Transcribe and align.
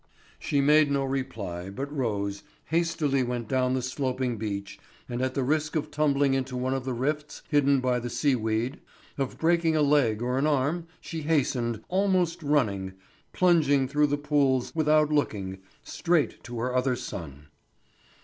She 0.39 0.61
made 0.61 0.89
no 0.89 1.03
reply, 1.03 1.69
but 1.69 1.95
rose, 1.95 2.41
hastily 2.71 3.21
went 3.21 3.47
down 3.47 3.75
the 3.75 3.83
sloping 3.83 4.35
beach, 4.35 4.79
and 5.07 5.21
at 5.21 5.35
the 5.35 5.43
risk 5.43 5.75
of 5.75 5.91
tumbling 5.91 6.33
into 6.33 6.57
one 6.57 6.73
of 6.73 6.85
the 6.85 6.93
rifts 6.95 7.43
hidden 7.49 7.79
by 7.81 7.99
the 7.99 8.09
sea 8.09 8.35
weed, 8.35 8.79
of 9.19 9.37
breaking 9.37 9.75
a 9.75 9.83
leg 9.83 10.23
or 10.23 10.39
an 10.39 10.47
arm, 10.47 10.87
she 11.01 11.21
hastened, 11.21 11.83
almost 11.87 12.41
running, 12.41 12.93
plunging 13.31 13.87
through 13.87 14.07
the 14.07 14.17
pools 14.17 14.73
without 14.73 15.11
looking, 15.11 15.59
straight 15.83 16.43
to 16.45 16.57
her 16.57 16.75
other 16.75 16.95
son. 16.95 17.49